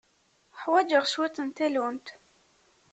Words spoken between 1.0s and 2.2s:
cwiṭ n tallunt.